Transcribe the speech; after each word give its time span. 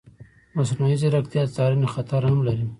مصنوعي 0.55 0.95
ځیرکتیا 1.01 1.41
د 1.45 1.49
څارنې 1.55 1.87
خطر 1.93 2.21
هم 2.29 2.39
لري. 2.47 2.65